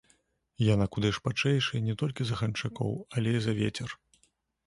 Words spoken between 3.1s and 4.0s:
але і за вецер.